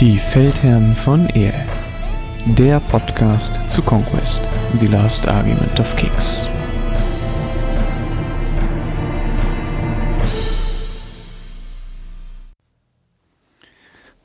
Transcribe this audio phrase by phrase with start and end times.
[0.00, 1.66] Die Feldherren von Ehe.
[2.56, 4.40] Der Podcast zu Conquest,
[4.78, 6.48] The Last Argument of Kings.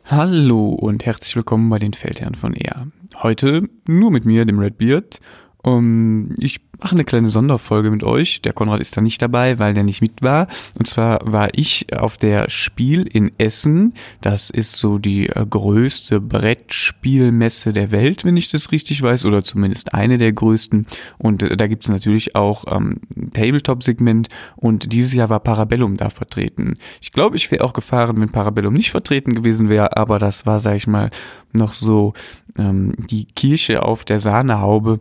[0.05, 2.86] Hallo und herzlich willkommen bei den Feldherren von Ehr.
[3.24, 5.20] Heute nur mit mir, dem Redbeard.
[5.66, 8.41] Um, ich mache eine kleine Sonderfolge mit euch.
[8.41, 10.48] Der Konrad ist da nicht dabei, weil der nicht mit war.
[10.77, 13.94] Und zwar war ich auf der Spiel in Essen.
[14.20, 19.41] Das ist so die äh, größte Brettspielmesse der Welt, wenn ich das richtig weiß, oder
[19.41, 20.85] zumindest eine der größten.
[21.18, 22.99] Und äh, da gibt's natürlich auch ähm,
[23.34, 24.27] Tabletop-Segment.
[24.57, 26.76] Und dieses Jahr war Parabellum da vertreten.
[26.99, 30.59] Ich glaube, ich wäre auch gefahren, wenn Parabellum nicht vertreten gewesen wäre, aber das war,
[30.59, 31.09] sag ich mal,
[31.54, 32.13] noch so
[32.57, 34.99] ähm, die Kirche auf der Sahnehaube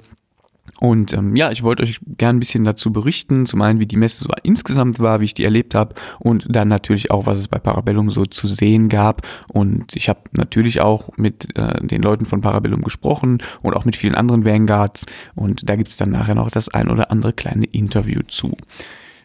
[0.82, 3.96] und ähm, ja, ich wollte euch gern ein bisschen dazu berichten, zum einen, wie die
[3.96, 7.46] Messe so insgesamt war, wie ich die erlebt habe und dann natürlich auch, was es
[7.46, 9.24] bei Parabellum so zu sehen gab.
[9.46, 13.94] Und ich habe natürlich auch mit äh, den Leuten von Parabellum gesprochen und auch mit
[13.94, 15.06] vielen anderen Vanguards.
[15.36, 18.56] Und da gibt's dann nachher noch das ein oder andere kleine Interview zu.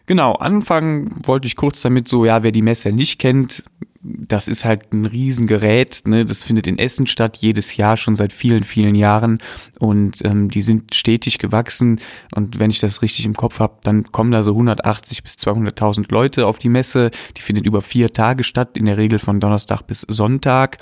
[0.06, 3.64] Genau, anfangen wollte ich kurz damit so, ja, wer die Messe nicht kennt,
[4.00, 6.24] das ist halt ein Riesengerät, ne?
[6.24, 9.40] das findet in Essen statt, jedes Jahr schon seit vielen, vielen Jahren.
[9.80, 12.00] Und ähm, die sind stetig gewachsen.
[12.34, 16.06] Und wenn ich das richtig im Kopf habe, dann kommen da so 180 bis 200.000
[16.10, 19.82] Leute auf die Messe, die findet über vier Tage statt, in der Regel von Donnerstag
[19.82, 20.78] bis Sonntag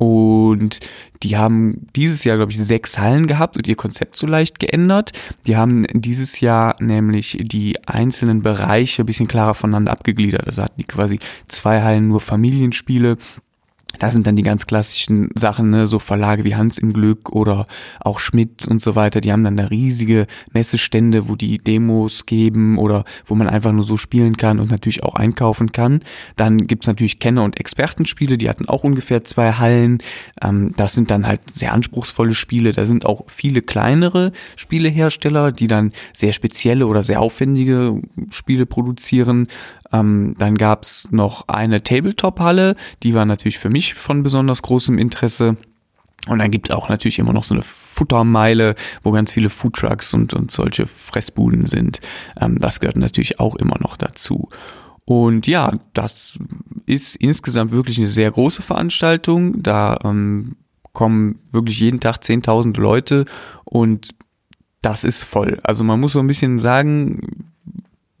[0.00, 0.80] und
[1.22, 5.12] die haben dieses Jahr, glaube ich, sechs Hallen gehabt und ihr Konzept so leicht geändert.
[5.46, 10.46] Die haben dieses Jahr nämlich die einzelnen Bereiche ein bisschen klarer voneinander abgegliedert.
[10.46, 13.18] Also hatten die quasi zwei Hallen nur Familienspiele
[14.00, 17.66] da sind dann die ganz klassischen Sachen, ne, so Verlage wie Hans im Glück oder
[18.00, 22.78] auch Schmidt und so weiter, die haben dann da riesige Messestände, wo die Demos geben
[22.78, 26.00] oder wo man einfach nur so spielen kann und natürlich auch einkaufen kann.
[26.36, 29.98] Dann gibt's natürlich Kenner- und Expertenspiele, die hatten auch ungefähr zwei Hallen.
[30.42, 32.72] Ähm, das sind dann halt sehr anspruchsvolle Spiele.
[32.72, 39.46] Da sind auch viele kleinere Spielehersteller, die dann sehr spezielle oder sehr aufwendige Spiele produzieren.
[39.92, 45.56] Ähm, dann gab's noch eine Tabletop-Halle, die war natürlich für mich von besonders großem Interesse.
[46.28, 50.34] Und dann gibt's auch natürlich immer noch so eine Futtermeile, wo ganz viele Foodtrucks und,
[50.34, 52.00] und solche Fressbuden sind.
[52.38, 54.48] Ähm, das gehört natürlich auch immer noch dazu.
[55.06, 56.38] Und ja, das
[56.86, 59.62] ist insgesamt wirklich eine sehr große Veranstaltung.
[59.62, 60.56] Da ähm,
[60.92, 63.24] kommen wirklich jeden Tag 10.000 Leute
[63.64, 64.14] und
[64.82, 65.58] das ist voll.
[65.62, 67.49] Also man muss so ein bisschen sagen,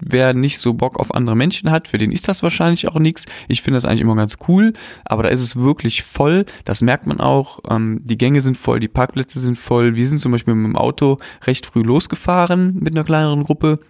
[0.00, 3.26] wer nicht so Bock auf andere Menschen hat, für den ist das wahrscheinlich auch nichts.
[3.48, 4.72] Ich finde das eigentlich immer ganz cool,
[5.04, 6.44] aber da ist es wirklich voll.
[6.64, 7.60] Das merkt man auch.
[7.68, 9.96] Ähm, die Gänge sind voll, die Parkplätze sind voll.
[9.96, 13.80] Wir sind zum Beispiel mit dem Auto recht früh losgefahren mit einer kleineren Gruppe.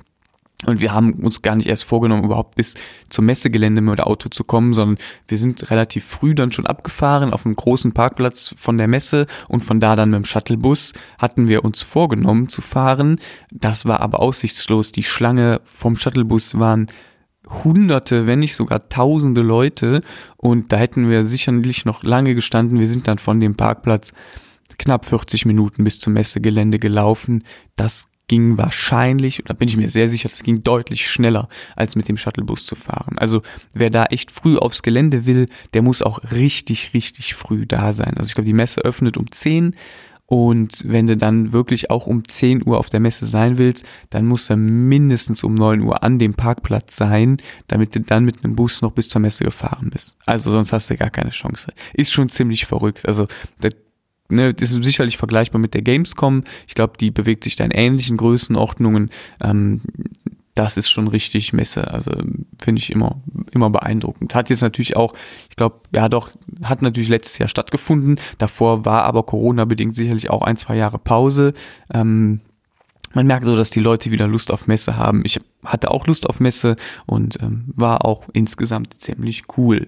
[0.67, 2.75] Und wir haben uns gar nicht erst vorgenommen, überhaupt bis
[3.09, 7.33] zum Messegelände mit dem Auto zu kommen, sondern wir sind relativ früh dann schon abgefahren
[7.33, 11.49] auf einem großen Parkplatz von der Messe und von da dann mit dem Shuttlebus hatten
[11.49, 13.19] wir uns vorgenommen zu fahren.
[13.51, 14.93] Das war aber aussichtslos.
[14.93, 16.89] Die Schlange vom Shuttlebus waren
[17.65, 20.03] hunderte, wenn nicht sogar tausende Leute
[20.37, 22.79] und da hätten wir sicherlich noch lange gestanden.
[22.79, 24.13] Wir sind dann von dem Parkplatz
[24.79, 27.45] knapp 40 Minuten bis zum Messegelände gelaufen.
[27.77, 32.09] Das ging wahrscheinlich, oder bin ich mir sehr sicher, das ging deutlich schneller, als mit
[32.09, 33.19] dem Shuttlebus zu fahren.
[33.19, 33.43] Also
[33.73, 38.15] wer da echt früh aufs Gelände will, der muss auch richtig, richtig früh da sein.
[38.17, 39.75] Also ich glaube, die Messe öffnet um 10
[40.27, 44.27] und wenn du dann wirklich auch um 10 Uhr auf der Messe sein willst, dann
[44.27, 48.55] musst du mindestens um 9 Uhr an dem Parkplatz sein, damit du dann mit einem
[48.55, 50.17] Bus noch bis zur Messe gefahren bist.
[50.27, 51.73] Also sonst hast du gar keine Chance.
[51.95, 53.07] Ist schon ziemlich verrückt.
[53.07, 53.27] Also
[54.31, 56.45] ne, ist sicherlich vergleichbar mit der Gamescom.
[56.67, 59.11] Ich glaube, die bewegt sich da in ähnlichen Größenordnungen.
[59.43, 59.81] Ähm,
[60.55, 61.91] das ist schon richtig Messe.
[61.91, 62.13] Also
[62.59, 63.21] finde ich immer,
[63.53, 64.35] immer beeindruckend.
[64.35, 65.15] Hat jetzt natürlich auch,
[65.49, 66.31] ich glaube, ja doch,
[66.63, 68.19] hat natürlich letztes Jahr stattgefunden.
[68.39, 71.55] Davor war aber Corona-bedingt sicherlich auch ein, zwei Jahre Pause.
[71.93, 72.41] Ähm,
[73.13, 75.23] man merkt so, dass die Leute wieder Lust auf Messe haben.
[75.25, 76.77] Ich hatte auch Lust auf Messe
[77.07, 79.87] und ähm, war auch insgesamt ziemlich cool.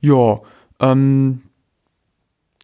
[0.00, 0.40] Ja,
[0.80, 1.42] ähm,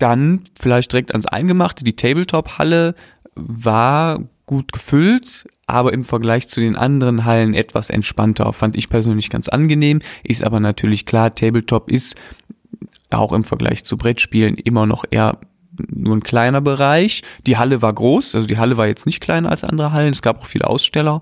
[0.01, 1.85] dann vielleicht direkt ans Eingemachte.
[1.85, 2.95] Die Tabletop-Halle
[3.35, 8.53] war gut gefüllt, aber im Vergleich zu den anderen Hallen etwas entspannter.
[8.53, 10.01] Fand ich persönlich ganz angenehm.
[10.25, 12.17] Ist aber natürlich klar, Tabletop ist
[13.11, 15.39] auch im Vergleich zu Brettspielen immer noch eher
[15.89, 17.23] nur ein kleiner Bereich.
[17.47, 20.13] Die Halle war groß, also die Halle war jetzt nicht kleiner als andere Hallen.
[20.13, 21.21] Es gab auch viele Aussteller.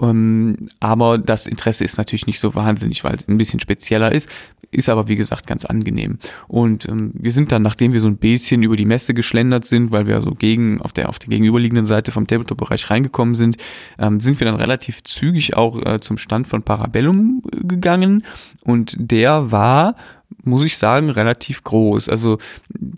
[0.00, 4.28] Ähm, aber das Interesse ist natürlich nicht so wahnsinnig, weil es ein bisschen spezieller ist,
[4.70, 6.18] ist aber wie gesagt ganz angenehm.
[6.48, 9.92] Und ähm, wir sind dann, nachdem wir so ein bisschen über die Messe geschlendert sind,
[9.92, 13.58] weil wir so gegen auf der auf der gegenüberliegenden Seite vom Tabletop-Bereich reingekommen sind,
[13.98, 18.24] ähm, sind wir dann relativ zügig auch äh, zum Stand von Parabellum gegangen
[18.64, 19.96] und der war
[20.44, 22.08] muss ich sagen, relativ groß.
[22.08, 22.38] Also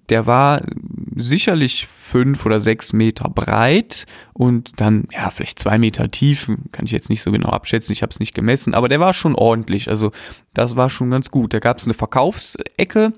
[0.08, 0.62] der war
[1.16, 6.92] sicherlich fünf oder sechs Meter breit und dann, ja, vielleicht zwei Meter tief, kann ich
[6.92, 9.88] jetzt nicht so genau abschätzen, ich habe es nicht gemessen, aber der war schon ordentlich.
[9.88, 10.12] Also
[10.52, 11.54] das war schon ganz gut.
[11.54, 13.12] Da gab es eine Verkaufsecke.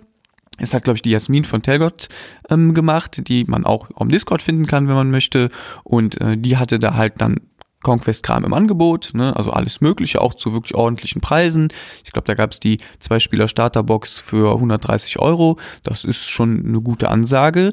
[0.58, 2.08] Es hat, glaube ich, die Jasmin von Telgott
[2.48, 5.50] ähm, gemacht, die man auch am Discord finden kann, wenn man möchte.
[5.84, 7.40] Und äh, die hatte da halt dann
[7.86, 9.36] Conquest-Kram im Angebot, ne?
[9.36, 11.68] also alles Mögliche, auch zu wirklich ordentlichen Preisen.
[12.04, 15.56] Ich glaube, da gab es die Zwei-Spieler-Starterbox für 130 Euro.
[15.84, 17.72] Das ist schon eine gute Ansage.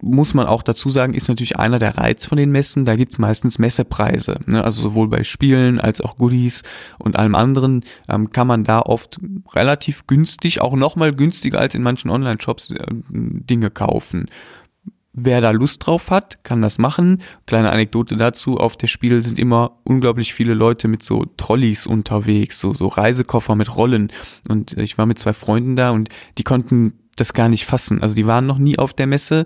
[0.00, 2.84] Muss man auch dazu sagen, ist natürlich einer der Reiz von den Messen.
[2.84, 4.38] Da gibt's meistens Messepreise.
[4.46, 4.62] Ne?
[4.62, 6.62] Also sowohl bei Spielen als auch Goodies
[7.00, 9.18] und allem anderen ähm, kann man da oft
[9.52, 14.26] relativ günstig, auch nochmal günstiger als in manchen Online-Shops, äh, Dinge kaufen.
[15.22, 17.20] Wer da Lust drauf hat, kann das machen.
[17.46, 22.58] Kleine Anekdote dazu, auf der Spiel sind immer unglaublich viele Leute mit so Trolleys unterwegs,
[22.58, 24.10] so, so Reisekoffer mit Rollen.
[24.48, 26.08] Und ich war mit zwei Freunden da und
[26.38, 28.00] die konnten das gar nicht fassen.
[28.00, 29.44] Also die waren noch nie auf der Messe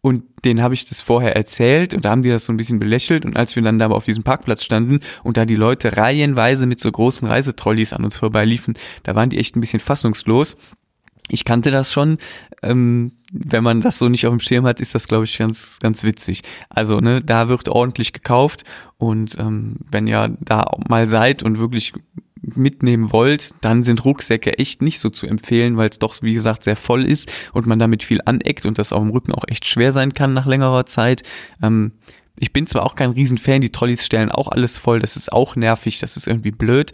[0.00, 2.78] und denen habe ich das vorher erzählt und da haben die das so ein bisschen
[2.78, 6.66] belächelt und als wir dann da auf diesem Parkplatz standen und da die Leute reihenweise
[6.66, 10.56] mit so großen Reisetrolleys an uns vorbeiliefen, da waren die echt ein bisschen fassungslos
[11.28, 12.18] ich kannte das schon.
[12.62, 15.78] Ähm, wenn man das so nicht auf dem Schirm hat, ist das, glaube ich, ganz,
[15.80, 16.42] ganz witzig.
[16.70, 18.64] Also, ne, da wird ordentlich gekauft
[18.96, 21.92] und ähm, wenn ihr da mal seid und wirklich
[22.40, 26.64] mitnehmen wollt, dann sind Rucksäcke echt nicht so zu empfehlen, weil es doch, wie gesagt,
[26.64, 29.66] sehr voll ist und man damit viel aneckt und das auf dem Rücken auch echt
[29.66, 31.22] schwer sein kann nach längerer Zeit.
[31.62, 31.92] Ähm,
[32.38, 35.56] ich bin zwar auch kein Riesenfan, die Trolleys stellen auch alles voll, das ist auch
[35.56, 36.92] nervig, das ist irgendwie blöd.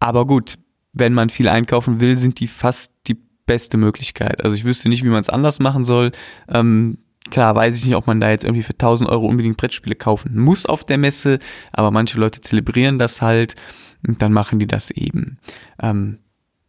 [0.00, 0.54] Aber gut,
[0.92, 3.16] wenn man viel einkaufen will, sind die fast die
[3.48, 4.44] beste Möglichkeit.
[4.44, 6.12] Also ich wüsste nicht, wie man es anders machen soll.
[6.48, 6.98] Ähm,
[7.30, 10.38] klar, weiß ich nicht, ob man da jetzt irgendwie für 1000 Euro unbedingt Brettspiele kaufen
[10.38, 11.40] muss auf der Messe,
[11.72, 13.56] aber manche Leute zelebrieren das halt
[14.06, 15.38] und dann machen die das eben.
[15.82, 16.18] Ähm,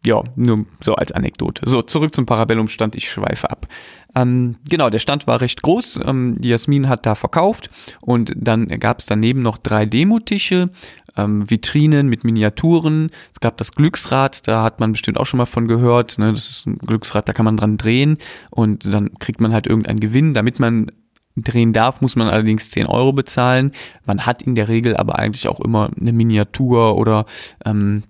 [0.05, 1.69] ja, nur so als Anekdote.
[1.69, 3.67] So, zurück zum Parabellum-Stand, ich schweife ab.
[4.15, 5.99] Ähm, genau, der Stand war recht groß.
[6.05, 7.69] Ähm, Jasmin hat da verkauft
[7.99, 10.69] und dann gab es daneben noch drei Demotische,
[11.17, 13.11] ähm, Vitrinen mit Miniaturen.
[13.33, 16.17] Es gab das Glücksrad, da hat man bestimmt auch schon mal von gehört.
[16.17, 16.31] Ne?
[16.31, 18.17] Das ist ein Glücksrad, da kann man dran drehen
[18.51, 20.33] und dann kriegt man halt irgendeinen Gewinn.
[20.33, 20.91] Damit man
[21.35, 23.71] drehen darf, muss man allerdings 10 Euro bezahlen.
[24.05, 27.25] Man hat in der Regel aber eigentlich auch immer eine Miniatur oder
[27.65, 28.03] ähm,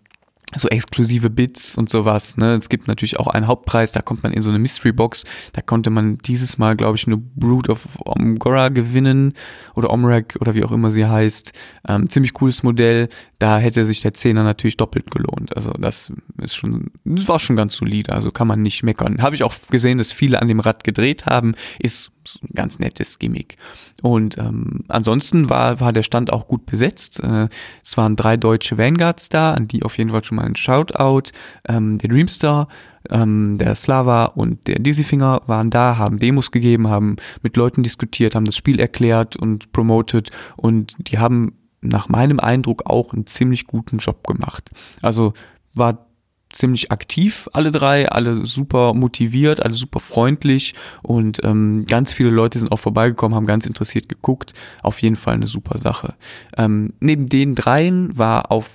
[0.55, 2.37] so exklusive Bits und sowas.
[2.37, 2.55] Ne?
[2.55, 5.23] Es gibt natürlich auch einen Hauptpreis, da kommt man in so eine Mystery Box.
[5.53, 9.33] Da konnte man dieses Mal, glaube ich, eine Brood of Omgora gewinnen
[9.75, 11.53] oder Omrak oder wie auch immer sie heißt.
[11.87, 13.09] Ähm, ziemlich cooles Modell.
[13.37, 15.55] Da hätte sich der Zehner natürlich doppelt gelohnt.
[15.55, 16.11] Also das
[16.41, 18.13] ist schon, das war schon ganz solide.
[18.13, 19.21] Also kann man nicht meckern.
[19.21, 21.53] Habe ich auch gesehen, dass viele an dem Rad gedreht haben.
[21.77, 22.11] Ist
[22.43, 23.57] ein ganz nettes Gimmick.
[24.01, 27.23] Und ähm, ansonsten war, war der Stand auch gut besetzt.
[27.23, 27.49] Äh,
[27.83, 31.31] es waren drei deutsche Vanguards da, an die auf jeden Fall schon mal ein Shoutout.
[31.67, 32.67] Ähm, der Dreamstar,
[33.09, 38.35] ähm, der Slava und der Dizzyfinger waren da, haben Demos gegeben, haben mit Leuten diskutiert,
[38.35, 43.65] haben das Spiel erklärt und promoted und die haben nach meinem Eindruck auch einen ziemlich
[43.65, 44.69] guten Job gemacht.
[45.01, 45.33] Also
[45.73, 46.08] war
[46.51, 52.59] ziemlich aktiv, alle drei, alle super motiviert, alle super freundlich und ähm, ganz viele Leute
[52.59, 54.53] sind auch vorbeigekommen, haben ganz interessiert geguckt.
[54.81, 56.15] Auf jeden Fall eine super Sache.
[56.57, 58.69] Ähm, neben den dreien war auf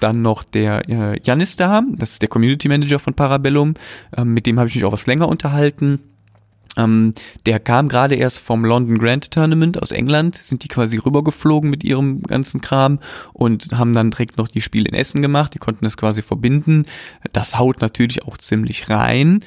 [0.00, 3.74] dann noch der äh, Janis da, das ist der Community Manager von Parabellum,
[4.16, 6.00] ähm, mit dem habe ich mich auch was länger unterhalten
[6.76, 7.14] ähm,
[7.46, 11.84] der kam gerade erst vom London Grand Tournament aus England, sind die quasi rübergeflogen mit
[11.84, 12.98] ihrem ganzen Kram
[13.32, 15.54] und haben dann direkt noch die Spiele in Essen gemacht.
[15.54, 16.86] Die konnten das quasi verbinden.
[17.32, 19.40] Das haut natürlich auch ziemlich rein.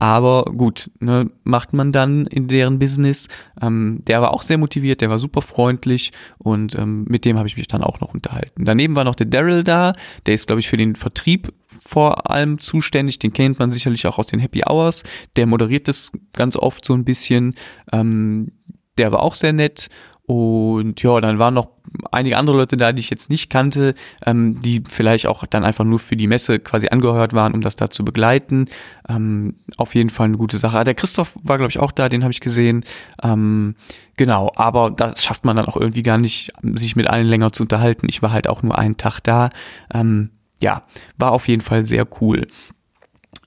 [0.00, 3.26] Aber gut, ne, macht man dann in deren Business.
[3.60, 7.48] Ähm, der war auch sehr motiviert, der war super freundlich und ähm, mit dem habe
[7.48, 8.64] ich mich dann auch noch unterhalten.
[8.64, 9.94] Daneben war noch der Daryl da,
[10.26, 11.52] der ist, glaube ich, für den Vertrieb
[11.88, 13.18] vor allem zuständig.
[13.18, 15.04] Den kennt man sicherlich auch aus den Happy Hours.
[15.36, 17.54] Der moderiert das ganz oft so ein bisschen.
[17.90, 18.52] Ähm,
[18.98, 19.88] der war auch sehr nett.
[20.26, 21.70] Und ja, dann waren noch
[22.12, 23.94] einige andere Leute da, die ich jetzt nicht kannte,
[24.26, 27.76] ähm, die vielleicht auch dann einfach nur für die Messe quasi angehört waren, um das
[27.76, 28.66] da zu begleiten.
[29.08, 30.84] Ähm, auf jeden Fall eine gute Sache.
[30.84, 32.84] Der Christoph war, glaube ich, auch da, den habe ich gesehen.
[33.22, 33.76] Ähm,
[34.18, 37.62] genau, aber das schafft man dann auch irgendwie gar nicht, sich mit allen länger zu
[37.62, 38.08] unterhalten.
[38.10, 39.48] Ich war halt auch nur einen Tag da.
[39.94, 40.84] Ähm, ja,
[41.16, 42.46] war auf jeden Fall sehr cool.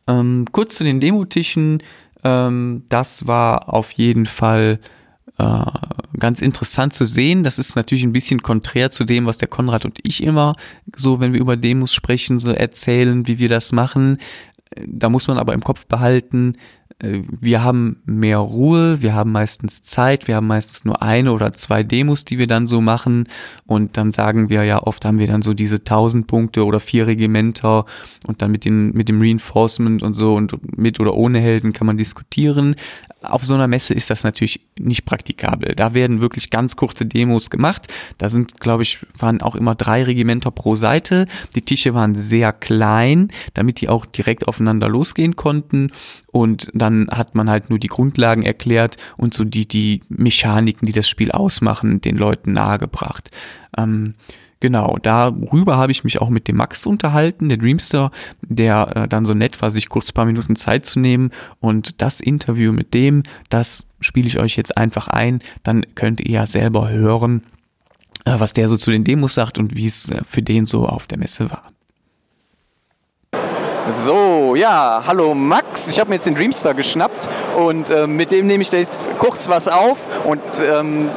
[0.07, 1.83] Ähm, kurz zu den Demotischen.
[2.23, 4.79] Ähm, das war auf jeden Fall
[5.37, 5.65] äh,
[6.19, 7.43] ganz interessant zu sehen.
[7.43, 10.55] Das ist natürlich ein bisschen konträr zu dem, was der Konrad und ich immer
[10.95, 14.17] so, wenn wir über Demos sprechen, so erzählen, wie wir das machen.
[14.85, 16.57] Da muss man aber im Kopf behalten, äh,
[17.01, 21.81] wir haben mehr Ruhe, wir haben meistens Zeit, wir haben meistens nur eine oder zwei
[21.83, 23.27] Demos, die wir dann so machen
[23.65, 27.07] und dann sagen wir ja oft haben wir dann so diese 1000 Punkte oder vier
[27.07, 27.85] Regimenter
[28.27, 31.87] und dann mit den mit dem Reinforcement und so und mit oder ohne Helden kann
[31.87, 32.75] man diskutieren.
[33.23, 35.75] Auf so einer Messe ist das natürlich nicht praktikabel.
[35.75, 37.87] Da werden wirklich ganz kurze Demos gemacht.
[38.17, 41.27] Da sind, glaube ich, waren auch immer drei Regimenter pro Seite.
[41.53, 45.91] Die Tische waren sehr klein, damit die auch direkt aufeinander losgehen konnten.
[46.31, 50.93] Und dann hat man halt nur die Grundlagen erklärt und so die, die Mechaniken, die
[50.93, 53.31] das Spiel ausmachen, den Leuten nahegebracht.
[53.77, 54.13] Ähm,
[54.61, 58.11] Genau, darüber habe ich mich auch mit dem Max unterhalten, der Dreamster,
[58.43, 61.31] der äh, dann so nett war, sich kurz paar Minuten Zeit zu nehmen.
[61.59, 65.39] Und das Interview mit dem, das spiele ich euch jetzt einfach ein.
[65.63, 67.41] Dann könnt ihr ja selber hören,
[68.25, 70.85] äh, was der so zu den Demos sagt und wie es äh, für den so
[70.85, 71.71] auf der Messe war.
[73.91, 75.89] So, ja, hallo Max.
[75.89, 79.49] Ich habe mir jetzt den Dreamster geschnappt und äh, mit dem nehme ich jetzt kurz
[79.49, 79.97] was auf.
[80.23, 81.09] Und ähm,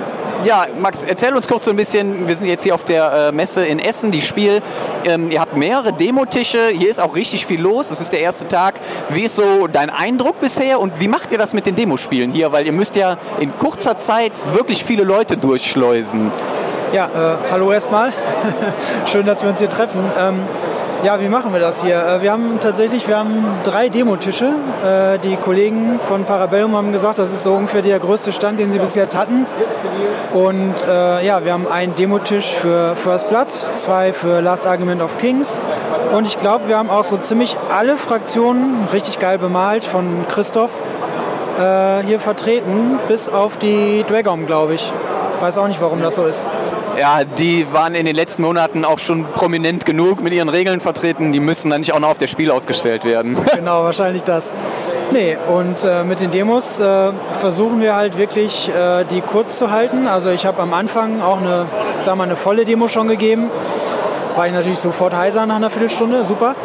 [0.45, 2.27] ja, Max, erzähl uns kurz so ein bisschen.
[2.27, 4.61] Wir sind jetzt hier auf der äh, Messe in Essen, die Spiel.
[5.05, 6.69] Ähm, ihr habt mehrere Demotische.
[6.73, 7.91] Hier ist auch richtig viel los.
[7.91, 8.81] Das ist der erste Tag.
[9.09, 12.51] Wie ist so dein Eindruck bisher und wie macht ihr das mit den Demospielen hier?
[12.53, 16.33] Weil ihr müsst ja in kurzer Zeit wirklich viele Leute durchschleusen.
[16.93, 18.13] Ja, äh, hallo erstmal.
[19.07, 20.01] Schön, dass wir uns hier treffen.
[20.19, 20.41] Ähm,
[21.03, 21.97] ja, wie machen wir das hier?
[21.97, 24.47] Äh, wir haben tatsächlich, wir haben drei Demotische.
[24.85, 28.71] Äh, die Kollegen von Parabellum haben gesagt, das ist so ungefähr der größte Stand, den
[28.71, 29.47] sie bis jetzt hatten.
[30.33, 35.19] Und äh, ja, wir haben einen Demotisch für First Blood, zwei für Last Argument of
[35.19, 35.61] Kings.
[36.15, 40.71] Und ich glaube, wir haben auch so ziemlich alle Fraktionen richtig geil bemalt von Christoph
[42.05, 44.93] hier vertreten, bis auf die Dragon, glaube ich.
[45.39, 46.51] Weiß auch nicht, warum das so ist.
[46.99, 51.33] Ja, die waren in den letzten Monaten auch schon prominent genug mit ihren Regeln vertreten.
[51.33, 53.37] Die müssen dann nicht auch noch auf der Spiel ausgestellt werden.
[53.55, 54.53] Genau, wahrscheinlich das.
[55.11, 59.71] Nee, und äh, mit den Demos äh, versuchen wir halt wirklich, äh, die kurz zu
[59.71, 60.07] halten.
[60.07, 61.67] Also ich habe am Anfang auch eine,
[62.03, 63.51] sag mal, eine volle Demo schon gegeben.
[64.37, 66.57] War ich natürlich sofort heiser nach einer Viertelstunde, super.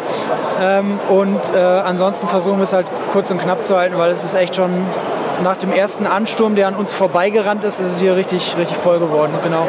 [0.60, 4.24] Ähm, und äh, ansonsten versuchen wir es halt kurz und knapp zu halten, weil es
[4.24, 4.70] ist echt schon
[5.42, 8.98] nach dem ersten Ansturm, der an uns vorbeigerannt ist, ist es hier richtig, richtig voll
[8.98, 9.32] geworden.
[9.42, 9.66] Genau.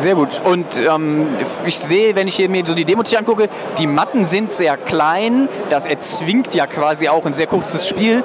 [0.00, 0.40] Sehr gut.
[0.42, 1.28] Und ähm,
[1.66, 5.48] ich sehe, wenn ich hier mir so die Demo angucke, die Matten sind sehr klein.
[5.68, 8.22] Das erzwingt ja quasi auch ein sehr kurzes Spiel.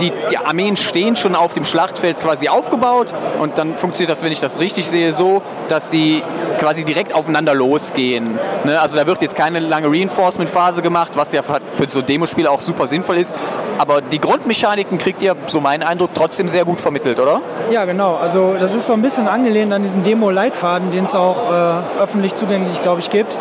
[0.00, 3.14] Die, die Armeen stehen schon auf dem Schlachtfeld quasi aufgebaut.
[3.38, 6.24] Und dann funktioniert das, wenn ich das richtig sehe, so, dass sie
[6.62, 8.38] quasi direkt aufeinander losgehen.
[8.62, 8.80] Ne?
[8.80, 12.86] Also da wird jetzt keine lange Reinforcement-Phase gemacht, was ja für so Demospiele auch super
[12.86, 13.34] sinnvoll ist.
[13.78, 17.40] Aber die Grundmechaniken kriegt ihr, so mein Eindruck, trotzdem sehr gut vermittelt, oder?
[17.72, 18.14] Ja, genau.
[18.14, 22.36] Also das ist so ein bisschen angelehnt an diesen Demo-Leitfaden, den es auch äh, öffentlich
[22.36, 23.36] zugänglich, glaube ich, gibt.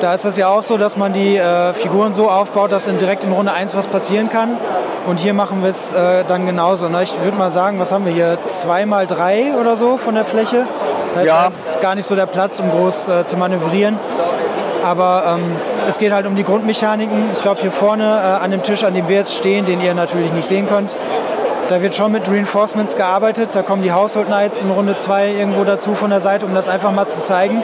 [0.00, 2.96] Da ist es ja auch so, dass man die äh, Figuren so aufbaut, dass in
[2.96, 4.56] direkt in Runde 1 was passieren kann.
[5.06, 6.88] Und hier machen wir es äh, dann genauso.
[6.88, 7.02] Ne?
[7.02, 8.38] Ich würde mal sagen, was haben wir hier?
[8.46, 10.66] 2 mal 3 oder so von der Fläche.
[11.24, 11.46] Das ja.
[11.46, 13.98] ist gar nicht so der Platz, um groß äh, zu manövrieren.
[14.84, 15.56] Aber ähm,
[15.88, 17.30] es geht halt um die Grundmechaniken.
[17.32, 19.94] Ich glaube, hier vorne äh, an dem Tisch, an dem wir jetzt stehen, den ihr
[19.94, 20.94] natürlich nicht sehen könnt,
[21.68, 23.50] da wird schon mit Reinforcements gearbeitet.
[23.52, 26.68] Da kommen die Household Knights in Runde 2 irgendwo dazu von der Seite, um das
[26.68, 27.62] einfach mal zu zeigen.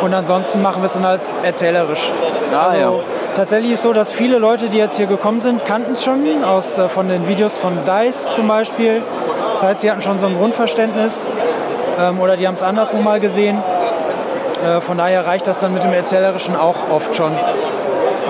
[0.00, 2.10] Und ansonsten machen wir es dann als erzählerisch.
[2.52, 2.92] Ah, also, ja.
[3.34, 6.24] Tatsächlich ist es so, dass viele Leute, die jetzt hier gekommen sind, kannten es schon
[6.42, 9.02] aus, äh, von den Videos von DICE zum Beispiel.
[9.52, 11.28] Das heißt, die hatten schon so ein Grundverständnis
[12.00, 13.62] ähm, oder die haben es anderswo mal gesehen.
[14.64, 17.36] Äh, von daher reicht das dann mit dem Erzählerischen auch oft schon.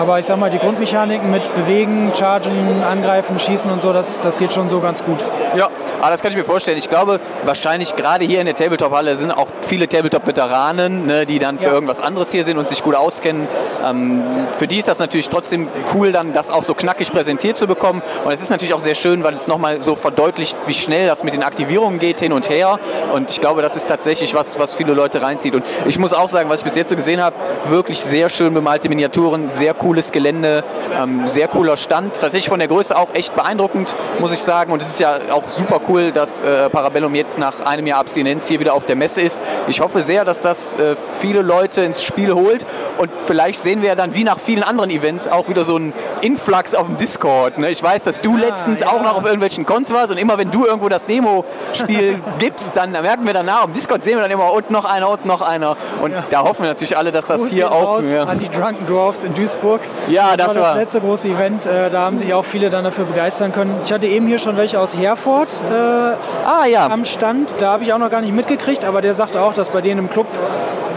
[0.00, 4.38] Aber ich sag mal, die Grundmechaniken mit Bewegen, Chargen, Angreifen, Schießen und so, das, das
[4.38, 5.22] geht schon so ganz gut.
[5.54, 5.68] Ja,
[6.00, 6.78] aber das kann ich mir vorstellen.
[6.78, 11.58] Ich glaube, wahrscheinlich gerade hier in der Tabletop-Halle sind auch viele Tabletop-Veteranen, ne, die dann
[11.58, 11.72] für ja.
[11.72, 13.46] irgendwas anderes hier sind und sich gut auskennen.
[13.86, 14.22] Ähm,
[14.56, 18.00] für die ist das natürlich trotzdem cool, dann das auch so knackig präsentiert zu bekommen.
[18.24, 21.24] Und es ist natürlich auch sehr schön, weil es nochmal so verdeutlicht, wie schnell das
[21.24, 22.78] mit den Aktivierungen geht, hin und her.
[23.12, 25.54] Und ich glaube, das ist tatsächlich was, was viele Leute reinzieht.
[25.54, 27.36] Und ich muss auch sagen, was ich bis jetzt so gesehen habe,
[27.68, 30.62] wirklich sehr schön bemalte Miniaturen, sehr cooles Gelände,
[30.96, 32.14] ähm, sehr cooler Stand.
[32.20, 34.72] Tatsächlich von der Größe auch echt beeindruckend, muss ich sagen.
[34.72, 38.46] Und es ist ja auch super cool, dass äh, Parabellum jetzt nach einem Jahr Abstinenz
[38.46, 39.40] hier wieder auf der Messe ist.
[39.66, 42.64] Ich hoffe sehr, dass das äh, viele Leute ins Spiel holt.
[42.98, 45.92] Und vielleicht sehen wir ja dann wie nach vielen anderen Events auch wieder so einen
[46.20, 47.58] Influx auf dem Discord.
[47.58, 47.70] Ne?
[47.70, 48.90] Ich weiß, dass du ja, letztens ja.
[48.90, 52.92] auch noch auf irgendwelchen Cons warst und immer wenn du irgendwo das Demo-Spiel gibst, dann
[52.92, 55.76] merken wir danach, auf Discord sehen wir dann immer, und noch einer, und noch einer.
[56.00, 56.22] Und ja.
[56.30, 58.00] da hoffen wir natürlich alle, dass das Gruß hier auch...
[58.02, 58.24] Ja.
[58.24, 59.79] An die Drunken Dwarfs in Duisburg.
[60.08, 61.66] Ja, das, das war das letzte große Event.
[61.66, 63.80] Äh, da haben sich auch viele dann dafür begeistern können.
[63.84, 66.88] Ich hatte eben hier schon welche aus Herford äh, ah, ja.
[66.88, 67.50] am Stand.
[67.58, 70.00] Da habe ich auch noch gar nicht mitgekriegt, aber der sagte auch, dass bei denen
[70.00, 70.26] im Club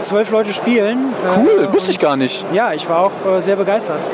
[0.02, 1.14] zwölf Leute spielen.
[1.36, 2.44] Cool, äh, wusste ich gar nicht.
[2.52, 4.08] Ja, ich war auch äh, sehr begeistert.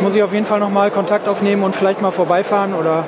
[0.00, 3.04] muss ich auf jeden Fall nochmal Kontakt aufnehmen und vielleicht mal vorbeifahren oder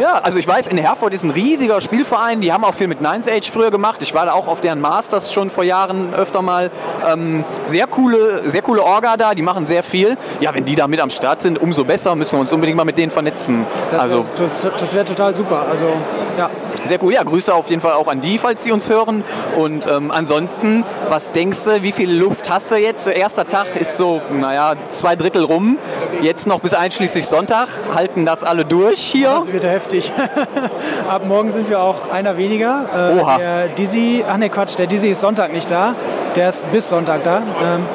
[0.00, 2.40] ja, also ich weiß, in Herford ist ein riesiger Spielverein.
[2.40, 3.98] Die haben auch viel mit Ninth Age früher gemacht.
[4.00, 6.70] Ich war da auch auf deren Masters schon vor Jahren öfter mal.
[7.06, 9.34] Ähm, sehr coole, sehr coole Orga da.
[9.34, 10.16] Die machen sehr viel.
[10.40, 12.14] Ja, wenn die da mit am Start sind, umso besser.
[12.14, 13.66] Müssen wir uns unbedingt mal mit denen vernetzen.
[13.90, 15.66] Das also wäre das, das wär total super.
[15.70, 15.88] Also
[16.38, 16.50] ja.
[16.84, 17.12] Sehr cool.
[17.12, 19.24] Ja, Grüße auf jeden Fall auch an die, falls sie uns hören.
[19.56, 23.06] Und ähm, ansonsten, was denkst du, wie viel Luft hast du jetzt?
[23.06, 25.78] Erster Tag ist so, naja, zwei Drittel rum.
[26.22, 27.68] Jetzt noch bis einschließlich Sonntag.
[27.94, 29.30] Halten das alle durch hier?
[29.30, 29.81] Das wird heftig.
[31.08, 32.84] Ab morgen sind wir auch einer weniger.
[32.94, 33.36] Äh, Oha.
[33.38, 35.94] Der Dizzy, ach ne Quatsch, der Dizzy ist Sonntag nicht da.
[36.36, 37.38] Der ist bis Sonntag da.
[37.62, 37.86] Ähm,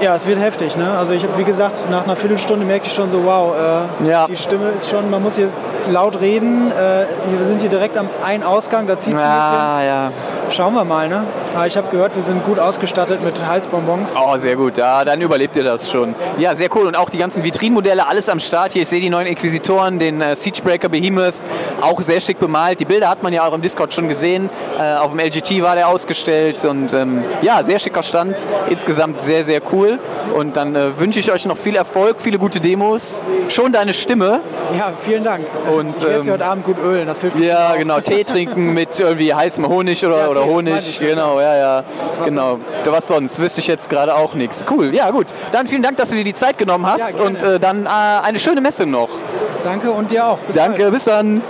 [0.00, 0.76] ja, es wird heftig.
[0.76, 0.90] Ne?
[0.98, 3.54] Also ich habe, wie gesagt, nach einer Viertelstunde merke ich schon so, wow,
[4.02, 4.26] äh, Ja.
[4.26, 5.48] die Stimme ist schon, man muss hier
[5.90, 6.70] laut reden.
[6.72, 7.04] Äh,
[7.36, 10.06] wir sind hier direkt am einen Ausgang, da zieht es ein Ah, ja.
[10.08, 10.50] bisschen.
[10.52, 11.08] Schauen wir mal.
[11.08, 11.22] Ne?
[11.54, 14.16] Aber ich habe gehört, wir sind gut ausgestattet mit Halsbonbons.
[14.16, 14.76] Oh, sehr gut.
[14.76, 16.14] Ja, dann überlebt ihr das schon.
[16.38, 16.86] Ja, sehr cool.
[16.86, 18.72] Und auch die ganzen Vitrinenmodelle, alles am Start.
[18.72, 21.34] Hier, ich sehe die neuen Inquisitoren, den äh, Siegebreaker Behemoth,
[21.80, 22.80] auch sehr schick bemalt.
[22.80, 24.50] Die Bilder hat man ja auch im Discord schon gesehen.
[24.78, 26.64] Äh, auf dem LGT war der ausgestellt.
[26.64, 28.46] Und ähm, ja, sehr schicker Stand.
[28.68, 29.98] Insgesamt sehr, sehr cool.
[30.34, 33.22] Und dann äh, wünsche ich euch noch viel Erfolg, viele gute Demos.
[33.48, 34.40] Schon deine Stimme.
[34.76, 35.46] Ja, vielen Dank.
[35.72, 38.00] Und, ich werde sie ähm, heute Abend gut ölen, das hilft mir Ja, genau.
[38.00, 40.74] Tee trinken mit irgendwie heißem Honig oder, Ja, oder Honig.
[40.78, 41.43] ich, ja.
[41.44, 41.84] Ja, ja.
[42.18, 42.54] Was genau.
[42.54, 42.66] sonst?
[42.86, 43.38] Was sonst?
[43.38, 44.64] Wüsste ich jetzt gerade auch nichts.
[44.70, 44.94] Cool.
[44.94, 45.26] Ja, gut.
[45.52, 47.14] Dann vielen Dank, dass du dir die Zeit genommen hast.
[47.14, 49.10] Ja, und äh, dann äh, eine schöne Messe noch.
[49.62, 50.38] Danke und dir auch.
[50.38, 50.92] Bis Danke, Bald.
[50.92, 51.42] bis dann.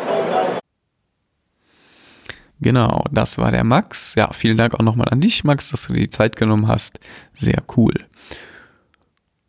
[2.61, 4.15] Genau, das war der Max.
[4.15, 6.99] Ja, vielen Dank auch nochmal an dich, Max, dass du dir die Zeit genommen hast.
[7.35, 7.93] Sehr cool.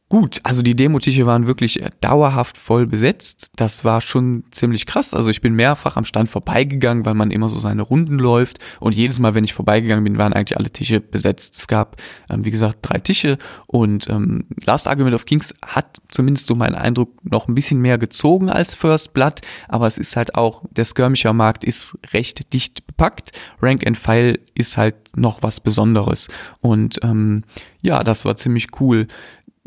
[0.07, 3.53] Gut, also die Demotische waren wirklich äh, dauerhaft voll besetzt.
[3.55, 5.15] Das war schon ziemlich krass.
[5.15, 8.59] Also ich bin mehrfach am Stand vorbeigegangen, weil man immer so seine Runden läuft.
[8.79, 11.55] Und jedes Mal, wenn ich vorbeigegangen bin, waren eigentlich alle Tische besetzt.
[11.57, 11.97] Es gab,
[12.29, 13.39] ähm, wie gesagt, drei Tische.
[13.65, 17.97] Und ähm, Last Argument of Kings hat zumindest so meinen Eindruck noch ein bisschen mehr
[17.97, 19.41] gezogen als First Blood.
[19.69, 23.31] Aber es ist halt auch, der Skirmisher Markt ist recht dicht bepackt.
[23.59, 26.27] Rank and File ist halt noch was Besonderes.
[26.61, 27.41] Und ähm,
[27.81, 29.07] ja, das war ziemlich cool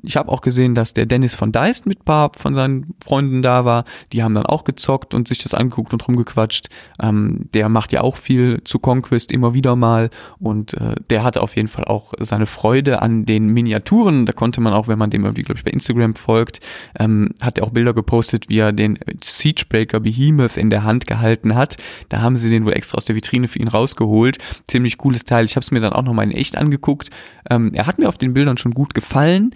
[0.03, 3.65] ich habe auch gesehen, dass der Dennis von Deist mit paar von seinen Freunden da
[3.65, 3.85] war.
[4.13, 6.69] Die haben dann auch gezockt und sich das angeguckt und rumgequatscht.
[7.03, 11.43] Ähm, der macht ja auch viel zu Conquest immer wieder mal und äh, der hatte
[11.43, 14.25] auf jeden Fall auch seine Freude an den Miniaturen.
[14.25, 16.61] Da konnte man auch, wenn man dem irgendwie, glaube ich, bei Instagram folgt,
[16.99, 21.57] ähm, hat er auch Bilder gepostet, wie er den Siegebreaker Behemoth in der Hand gehalten
[21.57, 21.77] hat.
[22.09, 24.39] Da haben sie den wohl extra aus der Vitrine für ihn rausgeholt.
[24.69, 25.45] Ziemlich cooles Teil.
[25.45, 27.11] Ich habe es mir dann auch nochmal in echt angeguckt.
[27.51, 29.51] Ähm, er hat mir auf den Bildern schon gut gefallen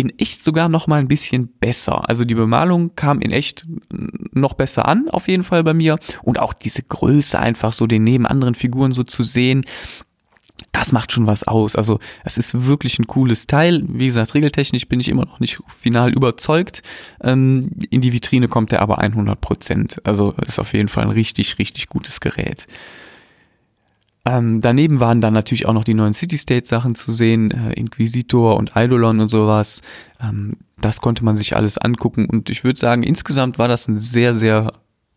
[0.00, 2.08] in echt sogar noch mal ein bisschen besser.
[2.08, 3.66] Also die Bemalung kam in echt
[4.32, 5.98] noch besser an, auf jeden Fall bei mir.
[6.22, 9.66] Und auch diese Größe einfach so den neben anderen Figuren so zu sehen,
[10.72, 11.76] das macht schon was aus.
[11.76, 13.82] Also es ist wirklich ein cooles Teil.
[13.88, 16.82] Wie gesagt, regeltechnisch bin ich immer noch nicht final überzeugt.
[17.22, 20.00] Ähm, in die Vitrine kommt er aber 100 Prozent.
[20.04, 22.66] Also ist auf jeden Fall ein richtig, richtig gutes Gerät.
[24.30, 28.76] Ähm, daneben waren dann natürlich auch noch die neuen City-State-Sachen zu sehen, äh, Inquisitor und
[28.76, 29.82] Eidolon und sowas.
[30.22, 33.98] Ähm, das konnte man sich alles angucken und ich würde sagen, insgesamt war das ein
[33.98, 34.72] sehr, sehr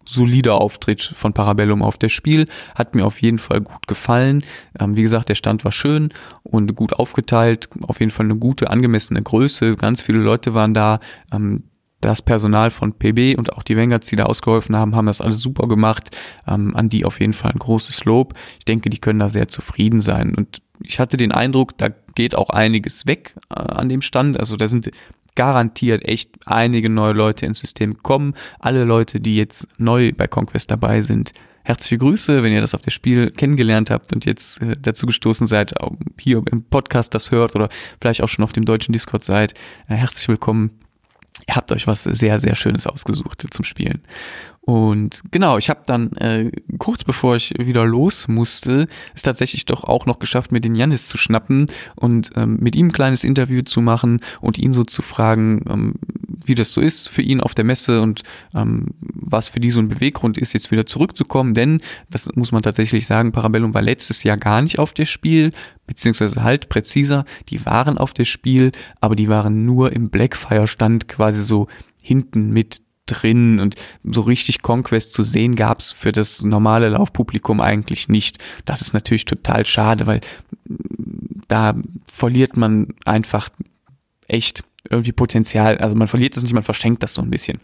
[0.10, 2.47] solider Auftritt von Parabellum auf das Spiel.
[2.73, 4.43] Hat mir auf jeden Fall gut gefallen.
[4.80, 6.10] Ähm, wie gesagt, der Stand war schön
[6.41, 7.69] und gut aufgeteilt.
[7.84, 9.76] Auf jeden Fall eine gute, angemessene Größe.
[9.76, 10.99] Ganz viele Leute waren da.
[11.32, 11.65] Ähm,
[12.04, 15.39] das Personal von PB und auch die Vanguards, die da ausgeholfen haben, haben das alles
[15.39, 16.16] super gemacht.
[16.48, 18.34] Ähm, an die auf jeden Fall ein großes Lob.
[18.60, 20.36] Ich denke, die können da sehr zufrieden sein.
[20.36, 24.39] Und ich hatte den Eindruck, da geht auch einiges weg äh, an dem Stand.
[24.39, 24.92] Also da sind
[25.36, 28.36] garantiert echt einige neue Leute ins System gekommen.
[28.60, 31.32] Alle Leute, die jetzt neu bei Conquest dabei sind,
[31.63, 35.48] herzliche Grüße, wenn ihr das auf das Spiel kennengelernt habt und jetzt äh, dazu gestoßen
[35.48, 35.74] seid,
[36.20, 37.70] hier im Podcast das hört oder
[38.02, 39.54] vielleicht auch schon auf dem deutschen Discord seid.
[39.88, 40.83] Äh, herzlich willkommen.
[41.48, 44.02] Ihr habt euch was sehr, sehr Schönes ausgesucht zum Spielen.
[44.66, 49.84] Und genau, ich habe dann äh, kurz bevor ich wieder los musste, es tatsächlich doch
[49.84, 53.62] auch noch geschafft, mir den Janis zu schnappen und ähm, mit ihm ein kleines Interview
[53.64, 55.96] zu machen und ihn so zu fragen, ähm,
[56.46, 58.24] wie das so ist für ihn auf der Messe und
[58.56, 58.88] ähm,
[59.34, 61.54] was für die so ein Beweggrund ist, jetzt wieder zurückzukommen.
[61.54, 65.52] Denn, das muss man tatsächlich sagen, Parabellum war letztes Jahr gar nicht auf der Spiel,
[65.86, 71.43] beziehungsweise halt präziser, die waren auf der Spiel, aber die waren nur im Blackfire-Stand quasi
[71.43, 71.67] so
[72.02, 78.08] hinten mit drin und so richtig Conquest zu sehen gab's für das normale Laufpublikum eigentlich
[78.08, 78.38] nicht.
[78.63, 80.22] Das ist natürlich total schade, weil
[81.48, 81.76] da
[82.08, 83.50] verliert man einfach
[84.28, 85.78] echt irgendwie Potenzial.
[85.78, 87.60] Also man verliert das nicht, man verschenkt das so ein bisschen.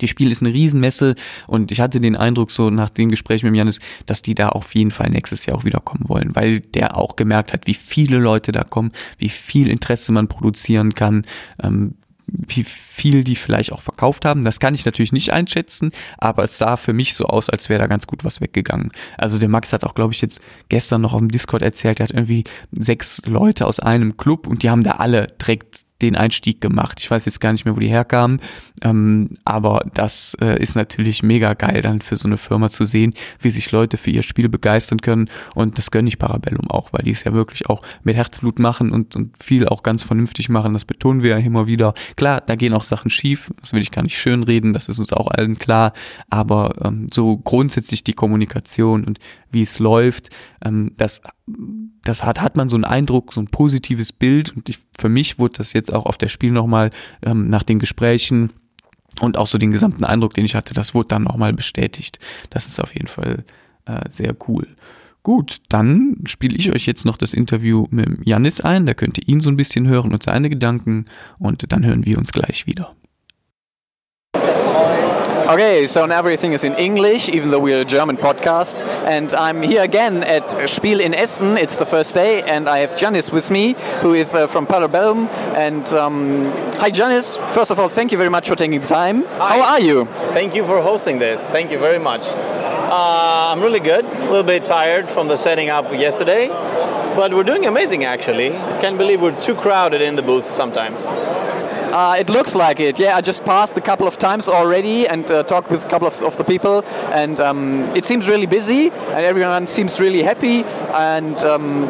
[0.00, 1.14] Die Spiel ist eine Riesenmesse
[1.46, 4.74] und ich hatte den Eindruck so nach dem Gespräch mit Janis, dass die da auf
[4.74, 8.52] jeden Fall nächstes Jahr auch wiederkommen wollen, weil der auch gemerkt hat, wie viele Leute
[8.52, 11.24] da kommen, wie viel Interesse man produzieren kann,
[11.62, 11.94] ähm,
[12.26, 14.44] wie viel die vielleicht auch verkauft haben.
[14.44, 17.80] Das kann ich natürlich nicht einschätzen, aber es sah für mich so aus, als wäre
[17.80, 18.90] da ganz gut was weggegangen.
[19.18, 22.04] Also der Max hat auch, glaube ich, jetzt gestern noch auf dem Discord erzählt, er
[22.04, 26.60] hat irgendwie sechs Leute aus einem Club und die haben da alle direkt den Einstieg
[26.60, 26.98] gemacht.
[27.00, 28.40] Ich weiß jetzt gar nicht mehr, wo die herkamen,
[28.82, 33.14] ähm, aber das äh, ist natürlich mega geil dann für so eine Firma zu sehen,
[33.40, 37.02] wie sich Leute für ihr Spiel begeistern können und das gönne ich Parabellum auch, weil
[37.04, 40.74] die es ja wirklich auch mit Herzblut machen und, und viel auch ganz vernünftig machen,
[40.74, 41.94] das betonen wir ja immer wieder.
[42.16, 45.12] Klar, da gehen auch Sachen schief, das will ich gar nicht schönreden, das ist uns
[45.12, 45.92] auch allen klar,
[46.30, 49.18] aber ähm, so grundsätzlich die Kommunikation und
[49.52, 50.30] wie es läuft,
[50.64, 51.20] ähm, das,
[52.04, 55.38] das hat, hat man so einen Eindruck, so ein positives Bild und ich, für mich
[55.38, 56.90] wurde das jetzt auch auf der Spiel nochmal
[57.22, 58.52] ähm, nach den Gesprächen
[59.20, 62.18] und auch so den gesamten Eindruck, den ich hatte, das wurde dann nochmal bestätigt.
[62.50, 63.44] Das ist auf jeden Fall
[63.84, 64.66] äh, sehr cool.
[65.22, 69.28] Gut, dann spiele ich euch jetzt noch das Interview mit Janis ein, da könnt ihr
[69.28, 71.04] ihn so ein bisschen hören und seine Gedanken
[71.38, 72.96] und dann hören wir uns gleich wieder.
[75.42, 78.86] Okay, so now everything is in English, even though we're a German podcast.
[79.06, 81.58] And I'm here again at Spiel in Essen.
[81.58, 85.28] It's the first day, and I have Janis with me, who is uh, from Paderborn.
[85.56, 87.36] And um, hi, Janis.
[87.36, 89.24] First of all, thank you very much for taking the time.
[89.24, 89.58] Hi.
[89.58, 90.04] How are you?
[90.32, 91.48] Thank you for hosting this.
[91.48, 92.22] Thank you very much.
[92.24, 94.04] Uh, I'm really good.
[94.04, 96.48] A little bit tired from the setting up yesterday,
[97.16, 98.50] but we're doing amazing actually.
[98.80, 101.04] Can't believe we're too crowded in the booth sometimes.
[101.92, 102.98] Uh, it looks like it.
[102.98, 106.08] Yeah, I just passed a couple of times already and uh, talked with a couple
[106.08, 110.64] of, of the people, and um, it seems really busy, and everyone seems really happy.
[110.94, 111.86] And um,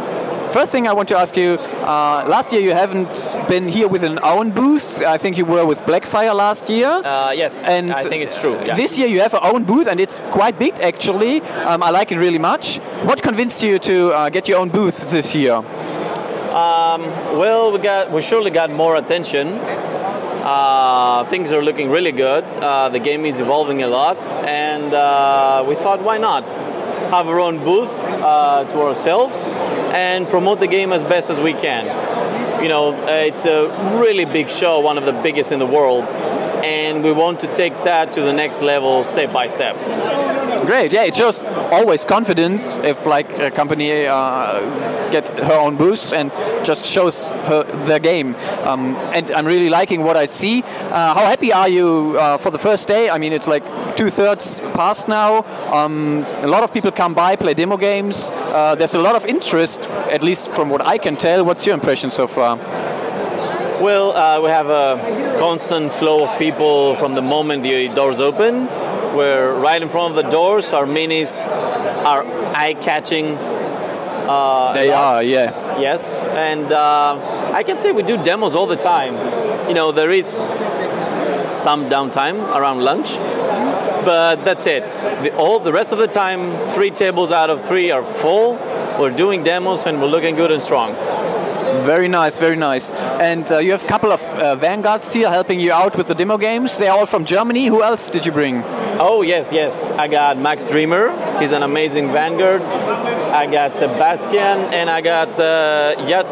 [0.51, 4.03] first thing I want to ask you: uh, last year you haven't been here with
[4.03, 5.03] an own booth.
[5.03, 6.89] I think you were with Blackfire last year.
[6.89, 8.55] Uh, yes, And I think it's true.
[8.65, 8.75] Yeah.
[8.75, 11.43] This year you have a own booth, and it's quite big actually.
[11.43, 12.79] Um, I like it really much.
[13.05, 15.63] What convinced you to uh, get your own booth this year?
[17.01, 19.49] Well, we got we surely got more attention.
[20.45, 22.45] Uh, things are looking really good.
[22.45, 27.41] Uh, the game is evolving a lot, and uh, we thought, why not have our
[27.41, 29.55] own booth uh, to ourselves
[29.95, 31.85] and promote the game as best as we can.
[32.63, 36.05] You know, uh, it's a really big show, one of the biggest in the world,
[36.63, 39.77] and we want to take that to the next level, step by step.
[40.67, 44.61] Great, yeah, it shows always confidence if like a company uh,
[45.11, 46.31] get her own booth and
[46.65, 48.37] just shows her the game.
[48.63, 50.63] Um, and I'm really liking what I see.
[50.63, 53.11] Uh, how happy are you uh, for the first day?
[53.11, 53.65] I mean, it's like
[53.97, 55.43] two thirds past now.
[55.73, 58.31] Um, a lot of people come by, play demo games.
[58.33, 61.45] Uh, there's a lot of interest, at least from what I can tell.
[61.45, 62.92] What's your impression so far?
[63.83, 68.69] Well, uh, we have a constant flow of people from the moment the doors opened.
[69.13, 70.73] We're right in front of the doors.
[70.73, 73.35] Our minis are eye-catching.
[73.35, 75.81] Uh, They are, yeah.
[75.81, 79.15] Yes, and uh, I can say we do demos all the time.
[79.67, 80.29] You know, there is
[81.51, 83.17] some downtime around lunch,
[84.05, 84.85] but that's it.
[85.25, 88.55] The, all the rest of the time, three tables out of three are full.
[89.01, 90.95] We're doing demos and we're looking good and strong.
[91.83, 92.91] Very nice, very nice.
[92.93, 96.15] And uh, you have a couple of uh, vanguards here helping you out with the
[96.15, 96.79] demo games.
[96.79, 97.67] They're all from Germany.
[97.67, 98.63] Who else did you bring?
[99.01, 99.91] Oh yes, yes.
[99.93, 101.11] I got Max Dreamer.
[101.41, 102.63] He's an amazing vanguard.
[102.63, 106.27] I got Sebastian and I got uh, Yat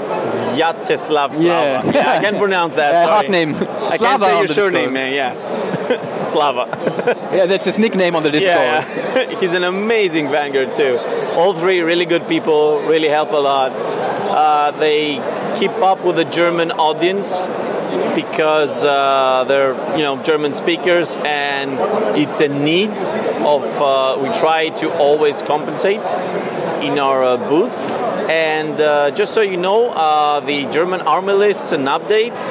[0.54, 1.42] Vyacheslav Slava.
[1.42, 1.90] Yeah.
[1.92, 2.94] Yeah, I can't pronounce that.
[2.94, 3.54] Uh, hard name.
[3.54, 5.12] I Slava can't say your surname, man.
[5.12, 6.68] Yeah, Slava.
[7.30, 8.56] Yeah, that's his nickname on the Discord.
[8.56, 9.40] Yeah, yeah.
[9.40, 10.98] he's an amazing vanguard too.
[11.36, 13.70] All three really good people, really help a lot.
[14.30, 15.14] Uh, they
[15.58, 17.44] keep up with the German audience
[18.14, 21.72] because uh, they're you know German speakers and
[22.16, 22.90] it's a need
[23.44, 26.06] of uh, we try to always compensate
[26.82, 27.76] in our uh, booth.
[28.30, 32.50] And uh, just so you know, uh, the German army lists and updates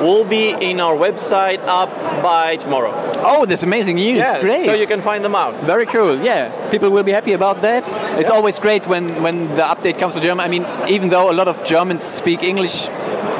[0.00, 1.90] will be in our website up
[2.22, 2.92] by tomorrow.
[3.18, 4.18] Oh, that's amazing news.
[4.18, 4.64] Yeah, Great.
[4.64, 5.54] so you can find them out.
[5.64, 6.18] Very cool.
[6.22, 7.84] Yeah, people will be happy about that.
[8.18, 10.44] It's always great when, when the update comes to German.
[10.44, 12.88] I mean, even though a lot of Germans speak English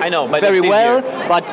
[0.00, 1.46] I know, but very well, but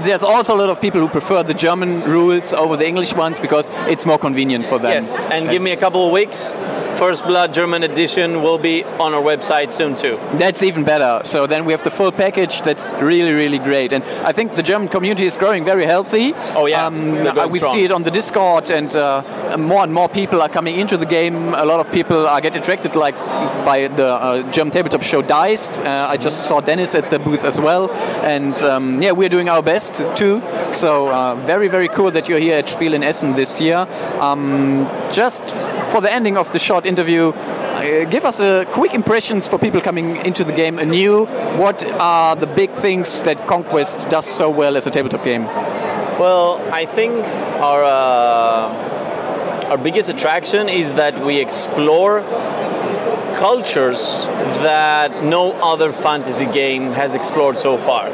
[0.00, 3.40] there's also a lot of people who prefer the German rules over the English ones
[3.40, 4.92] because it's more convenient for them.
[4.92, 6.52] Yes, and give me a couple of weeks.
[6.98, 10.18] First Blood German edition will be on our website soon too.
[10.34, 11.22] That's even better.
[11.24, 12.62] So then we have the full package.
[12.62, 13.92] That's really, really great.
[13.92, 16.32] And I think the German community is growing very healthy.
[16.54, 16.86] Oh, yeah.
[16.86, 17.74] Um, we strong.
[17.74, 21.06] see it on the Discord, and uh, more and more people are coming into the
[21.06, 21.54] game.
[21.54, 23.16] A lot of people are get attracted, like
[23.64, 25.82] by the uh, German tabletop show Diced.
[25.82, 27.90] Uh, I just saw Dennis at the booth as well,
[28.22, 30.42] and um, yeah, we're doing our best too.
[30.70, 33.86] So uh, very, very cool that you're here at Spiel in Essen this year.
[34.20, 35.42] Um, just
[35.90, 39.80] for the ending of the short interview, uh, give us a quick impressions for people
[39.80, 41.26] coming into the game anew.
[41.56, 45.44] What are the big things that Conquest does so well as a tabletop game?
[45.44, 47.24] Well, I think
[47.60, 52.22] our uh, our biggest attraction is that we explore
[53.38, 54.26] cultures
[54.62, 58.08] that no other fantasy game has explored so far.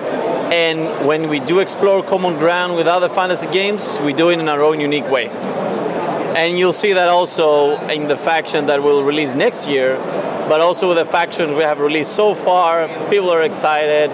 [0.53, 4.49] And when we do explore common ground with other fantasy games, we do it in
[4.49, 5.29] our own unique way.
[6.39, 9.97] And you'll see that also in the faction that we'll release next year,
[10.49, 12.87] but also with the factions we have released so far.
[13.11, 14.11] People are excited,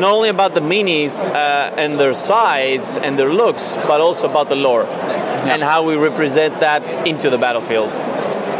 [0.00, 4.48] not only about the minis uh, and their size and their looks, but also about
[4.48, 5.54] the lore yeah.
[5.54, 7.92] and how we represent that into the battlefield.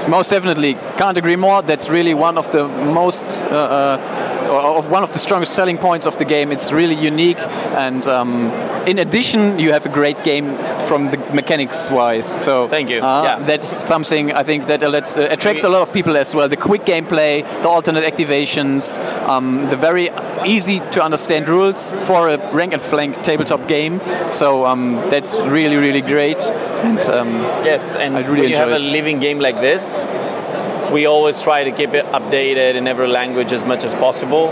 [0.09, 1.61] Most definitely, can't agree more.
[1.61, 6.07] That's really one of the most, uh, uh, of one of the strongest selling points
[6.07, 6.53] of the game.
[6.53, 8.47] It's really unique, and um,
[8.87, 10.57] in addition, you have a great game
[10.87, 12.27] from the mechanics wise.
[12.27, 13.01] So thank you.
[13.03, 13.39] Uh, yeah.
[13.41, 16.49] that's something I think that uh, attracts a lot of people as well.
[16.49, 20.11] The quick gameplay, the alternate activations, um, the very
[20.47, 24.01] easy to understand rules for a rank and flank tabletop game.
[24.33, 26.41] So um, that's really really great.
[26.85, 27.33] And um,
[27.65, 28.83] yes, and I really when you have it.
[28.83, 30.05] a living game like this,
[30.93, 34.49] we always try to keep it updated in every language as much as possible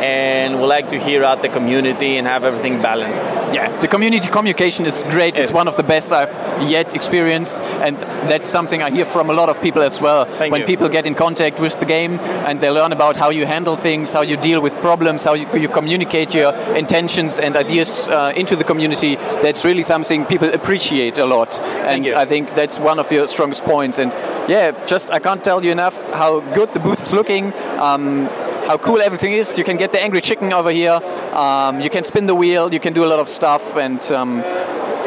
[0.00, 3.22] and we like to hear out the community and have everything balanced.
[3.54, 5.34] Yeah, the community communication is great.
[5.34, 5.48] Yes.
[5.48, 6.32] It's one of the best I've
[6.68, 7.96] yet experienced, and
[8.30, 10.24] that's something I hear from a lot of people as well.
[10.24, 10.66] Thank when you.
[10.66, 14.12] people get in contact with the game and they learn about how you handle things,
[14.12, 18.56] how you deal with problems, how you, you communicate your intentions and ideas uh, into
[18.56, 21.60] the community, that's really something people appreciate a lot.
[21.60, 23.98] And I think that's one of your strongest points.
[23.98, 24.12] And
[24.48, 27.52] yeah, just I can't tell you enough how good the booth is looking.
[27.78, 28.28] Um,
[28.70, 29.58] how cool everything is.
[29.58, 31.00] You can get the angry chicken over here.
[31.44, 32.72] Um, you can spin the wheel.
[32.72, 33.76] You can do a lot of stuff.
[33.76, 34.44] And um,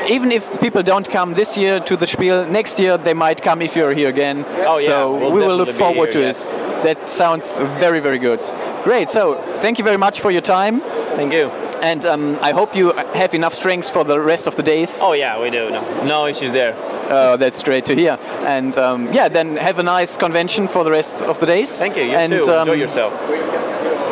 [0.10, 3.62] even if people don't come this year to the Spiel, next year they might come
[3.62, 4.46] if you're here again.
[4.68, 4.88] Oh, yeah.
[4.88, 6.54] So we'll we will look forward here, to yes.
[6.54, 6.58] it.
[6.84, 8.42] That sounds very, very good.
[8.84, 9.10] Great.
[9.10, 10.82] So thank you very much for your time.
[11.16, 11.63] Thank you.
[11.84, 15.00] And um, I hope you have enough strength for the rest of the days.
[15.02, 15.70] Oh yeah, we do.
[15.70, 16.74] No, no issues there.
[17.12, 18.18] Uh, that's great to hear.
[18.48, 21.80] And um, yeah, then have a nice convention for the rest of the days.
[21.80, 22.04] Thank you.
[22.04, 22.52] You and, too.
[22.52, 23.14] Um, Enjoy yourself.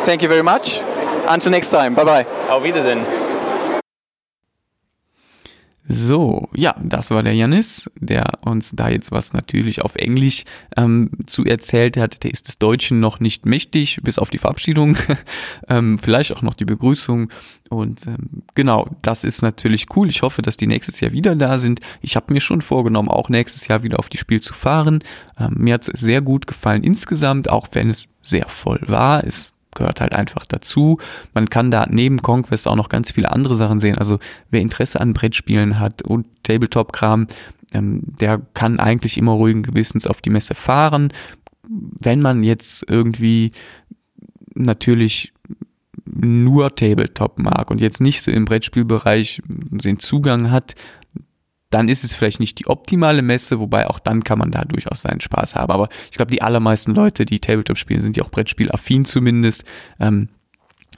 [0.04, 0.80] Thank you very much.
[1.28, 1.94] Until next time.
[1.94, 2.24] Bye bye.
[2.50, 3.21] Auf Wiedersehen.
[5.88, 10.44] So, ja, das war der Janis, der uns da jetzt was natürlich auf Englisch
[10.76, 12.22] ähm, zu erzählt hat.
[12.22, 14.96] Der ist des Deutschen noch nicht mächtig, bis auf die Verabschiedung,
[15.68, 17.30] ähm, vielleicht auch noch die Begrüßung.
[17.68, 20.08] Und ähm, genau, das ist natürlich cool.
[20.08, 21.80] Ich hoffe, dass die nächstes Jahr wieder da sind.
[22.00, 25.02] Ich habe mir schon vorgenommen, auch nächstes Jahr wieder auf die Spiel zu fahren.
[25.36, 29.24] Ähm, mir hat es sehr gut gefallen insgesamt, auch wenn es sehr voll war.
[29.24, 30.98] Es gehört halt einfach dazu.
[31.34, 33.98] Man kann da neben Conquest auch noch ganz viele andere Sachen sehen.
[33.98, 34.18] Also
[34.50, 37.26] wer Interesse an Brettspielen hat und Tabletop-Kram,
[37.72, 41.12] ähm, der kann eigentlich immer ruhigen Gewissens auf die Messe fahren.
[41.68, 43.52] Wenn man jetzt irgendwie
[44.54, 45.32] natürlich
[46.04, 50.74] nur Tabletop mag und jetzt nicht so im Brettspielbereich den Zugang hat,
[51.72, 55.02] dann ist es vielleicht nicht die optimale Messe, wobei auch dann kann man da durchaus
[55.02, 55.72] seinen Spaß haben.
[55.72, 59.64] Aber ich glaube, die allermeisten Leute, die Tabletop spielen, sind ja auch Brettspielaffin zumindest.
[59.98, 60.28] Ähm,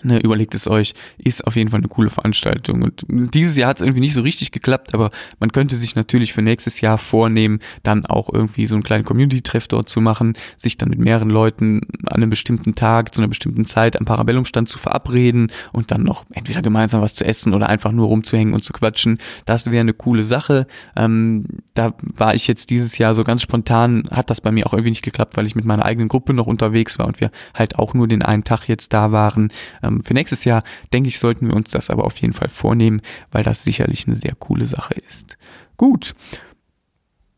[0.02, 2.82] Ne, überlegt es euch, ist auf jeden Fall eine coole Veranstaltung.
[2.82, 6.34] Und dieses Jahr hat es irgendwie nicht so richtig geklappt, aber man könnte sich natürlich
[6.34, 10.76] für nächstes Jahr vornehmen, dann auch irgendwie so einen kleinen Community-Treff dort zu machen, sich
[10.76, 14.78] dann mit mehreren Leuten an einem bestimmten Tag, zu einer bestimmten Zeit am Parabellumstand zu
[14.78, 18.74] verabreden und dann noch entweder gemeinsam was zu essen oder einfach nur rumzuhängen und zu
[18.74, 19.16] quatschen.
[19.46, 20.66] Das wäre eine coole Sache.
[20.96, 24.74] Ähm, da war ich jetzt dieses Jahr so ganz spontan, hat das bei mir auch
[24.74, 27.78] irgendwie nicht geklappt, weil ich mit meiner eigenen Gruppe noch unterwegs war und wir halt
[27.78, 29.48] auch nur den einen Tag jetzt da waren.
[29.84, 33.00] Ähm, für nächstes Jahr, denke ich, sollten wir uns das aber auf jeden Fall vornehmen,
[33.30, 35.36] weil das sicherlich eine sehr coole Sache ist.
[35.76, 36.14] Gut.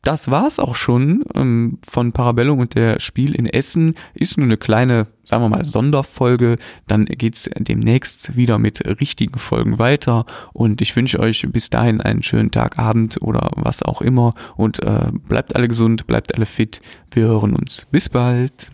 [0.07, 3.97] Das war's auch schon ähm, von Parabellum und der Spiel in Essen.
[4.15, 6.59] Ist nur eine kleine, sagen wir mal, Sonderfolge.
[6.87, 10.25] Dann geht's demnächst wieder mit richtigen Folgen weiter.
[10.53, 14.35] Und ich wünsche euch bis dahin einen schönen Tag, Abend oder was auch immer.
[14.55, 16.81] Und äh, bleibt alle gesund, bleibt alle fit.
[17.11, 17.89] Wir hören uns.
[17.91, 18.71] Bis bald.